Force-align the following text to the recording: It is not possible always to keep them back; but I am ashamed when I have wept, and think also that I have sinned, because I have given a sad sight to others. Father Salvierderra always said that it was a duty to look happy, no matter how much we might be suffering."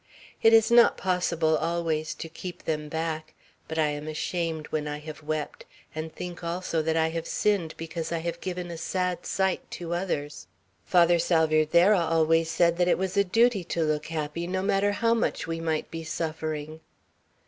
It 0.41 0.51
is 0.51 0.71
not 0.71 0.97
possible 0.97 1.55
always 1.55 2.15
to 2.15 2.27
keep 2.27 2.63
them 2.63 2.89
back; 2.89 3.35
but 3.67 3.77
I 3.77 3.89
am 3.89 4.07
ashamed 4.07 4.65
when 4.71 4.87
I 4.87 4.97
have 4.97 5.21
wept, 5.21 5.63
and 5.93 6.11
think 6.11 6.43
also 6.43 6.81
that 6.81 6.97
I 6.97 7.09
have 7.09 7.27
sinned, 7.27 7.75
because 7.77 8.11
I 8.11 8.17
have 8.17 8.41
given 8.41 8.71
a 8.71 8.79
sad 8.79 9.27
sight 9.27 9.69
to 9.69 9.93
others. 9.93 10.47
Father 10.87 11.19
Salvierderra 11.19 11.99
always 11.99 12.49
said 12.49 12.77
that 12.77 12.87
it 12.87 12.97
was 12.97 13.15
a 13.15 13.23
duty 13.23 13.63
to 13.65 13.83
look 13.83 14.07
happy, 14.07 14.47
no 14.47 14.63
matter 14.63 14.93
how 14.93 15.13
much 15.13 15.45
we 15.45 15.59
might 15.59 15.91
be 15.91 16.03
suffering." 16.03 16.79